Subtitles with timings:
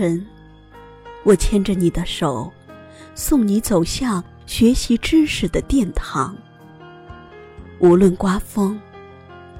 [0.00, 0.26] 晨，
[1.24, 2.50] 我牵着你的手，
[3.14, 6.34] 送你走向学习知识的殿堂。
[7.80, 8.80] 无论刮风，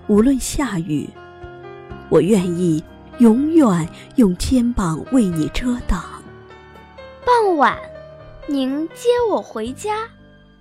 [0.06, 1.06] 无论下雨，
[2.08, 2.82] 我愿意
[3.18, 6.02] 永远用肩膀为你遮挡。
[7.22, 7.76] 傍晚，
[8.46, 10.08] 您接我回家，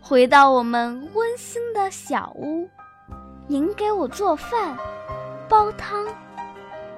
[0.02, 2.68] 回到我们温馨的小屋，
[3.48, 4.77] 您给我做饭，
[5.48, 6.05] 煲汤。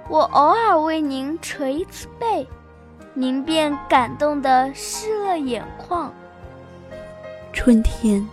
[0.09, 2.49] 我偶尔为您捶一次背，
[3.13, 6.13] 您便感动得湿了眼眶。
[7.51, 8.25] 春天，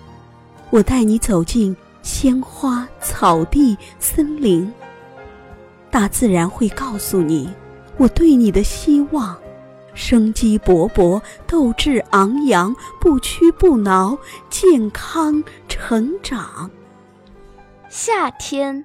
[0.71, 4.73] 我带你走进鲜花、草地、森林。
[5.91, 7.53] 大自然会告诉你，
[7.97, 9.37] 我对你的希望：
[9.95, 14.17] 生机勃勃，斗志昂扬，不屈不挠，
[14.49, 16.71] 健康成长。
[17.89, 18.85] 夏天，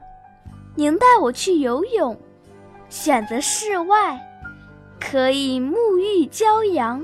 [0.74, 2.20] 您带我去游泳。
[2.90, 4.20] 选择室外，
[5.12, 7.04] 可以沐浴骄阳。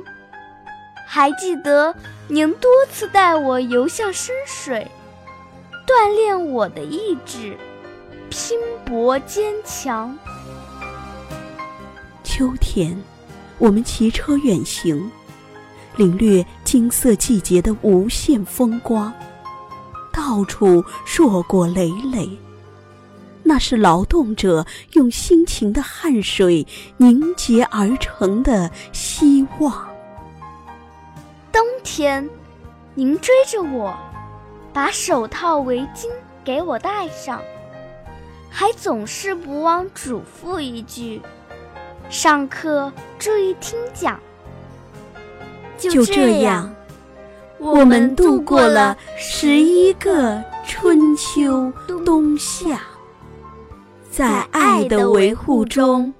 [1.06, 1.94] 还记得
[2.28, 4.90] 您多次带我游向深水，
[5.86, 7.58] 锻炼我的意志，
[8.30, 10.18] 拼搏坚强。
[12.24, 12.98] 秋天，
[13.58, 15.12] 我们骑车远行，
[15.98, 19.12] 领略金色季节的无限风光，
[20.14, 22.30] 到处硕果累累。
[23.50, 29.90] 那是劳动者用辛勤的汗水凝结而成的希望。
[31.52, 32.30] 冬天，
[32.94, 33.98] 您追着我，
[34.72, 36.08] 把手套、围巾
[36.44, 37.42] 给我戴上，
[38.52, 41.20] 还总是不忘嘱咐一句
[42.08, 44.20] ：“上课注意听讲。”
[45.76, 46.72] 就这样，
[47.58, 51.74] 我们度过了十一个春秋
[52.06, 52.80] 冬夏。
[54.20, 56.14] 在爱的维护中，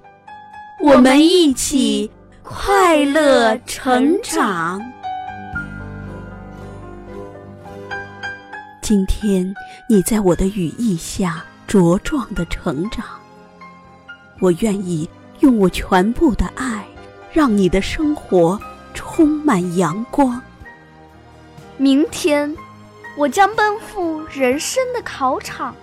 [0.82, 2.10] 我们一起
[2.42, 4.80] 快乐成长。
[8.80, 9.54] 今天，
[9.86, 13.04] 你在我的羽翼下茁壮的成长。
[14.40, 15.06] 我愿意
[15.40, 16.82] 用我全部的爱，
[17.30, 18.58] 让你的生活
[18.94, 20.40] 充满阳光。
[21.76, 22.56] 明天，
[23.18, 25.76] 我将奔赴人生的考场。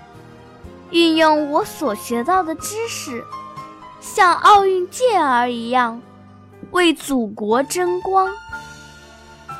[0.92, 3.24] 运用我所学到的知识，
[4.00, 6.02] 像奥运健儿一样，
[6.72, 8.30] 为祖国争光。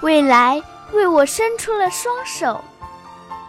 [0.02, 0.62] 未来
[0.94, 2.64] 为我伸出了双手，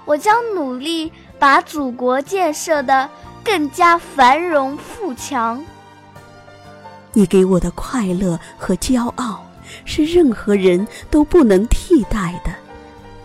[0.04, 3.08] 我将努力把祖国建设的
[3.44, 5.64] 更加繁荣富强。
[7.12, 9.44] 你给我的快乐和骄傲，
[9.84, 12.50] 是任何人都不能替代的。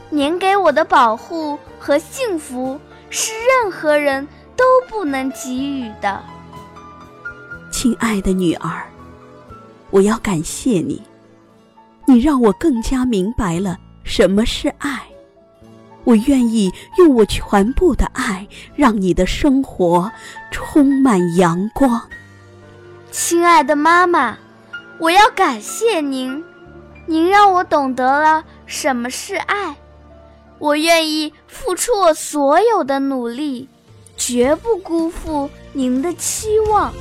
[0.10, 4.28] 您给我的保护和幸福，是任何人。
[4.56, 6.22] 都不能给予的，
[7.72, 8.84] 亲爱的女儿，
[9.90, 11.02] 我要感谢你，
[12.06, 15.02] 你让我更加明白了什么是爱。
[16.04, 20.12] 我愿意用我全部的爱，让你的生活
[20.52, 22.02] 充满阳光。
[23.10, 24.38] 亲爱的妈妈，
[25.00, 26.44] 我要感谢您，
[27.06, 29.76] 您让我懂得了什么是爱。
[30.60, 33.70] 我愿意付出我所有的努力。
[34.18, 36.94] 绝不辜负您的期望。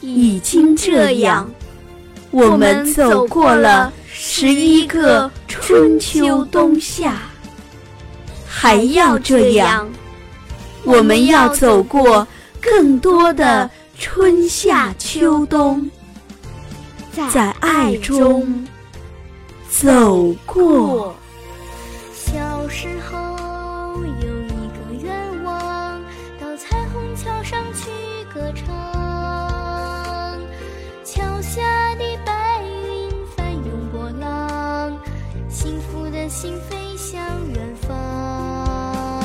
[0.00, 1.50] 已经这样，
[2.30, 7.18] 我们走过了十一个春秋冬夏，
[8.46, 9.88] 还要这样，
[10.82, 12.26] 我们要走过
[12.60, 15.90] 更多的春夏秋冬，
[17.32, 18.66] 在爱中
[19.70, 21.14] 走过。
[22.12, 23.22] 小时候。
[24.20, 24.33] 歌
[36.34, 39.24] 心飞向远方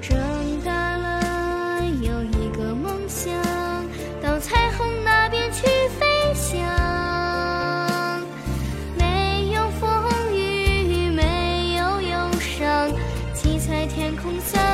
[0.00, 0.18] 长
[0.64, 3.30] 大了有一个梦想
[4.22, 5.66] 到彩虹那边去
[5.98, 6.58] 飞翔
[8.96, 12.90] 没有风雨没有忧伤
[13.34, 14.69] 七彩天空在